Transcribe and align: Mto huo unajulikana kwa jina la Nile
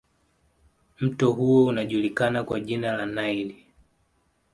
Mto 0.99 1.31
huo 1.31 1.65
unajulikana 1.65 2.43
kwa 2.43 2.59
jina 2.59 2.91
la 2.93 3.05
Nile 3.05 3.65